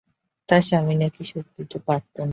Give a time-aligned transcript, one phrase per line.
[0.49, 2.29] তার স্বামী নাকি সুখ দিতে পারতো না।